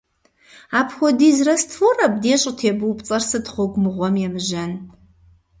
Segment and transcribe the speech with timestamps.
[0.79, 4.71] Апхуэдиз раствор абдей щӀытебупцӀэр сыт, гъуэгу мыгъуэм емыжьэн?!